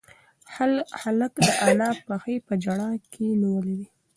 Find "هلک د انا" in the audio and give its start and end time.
1.03-1.89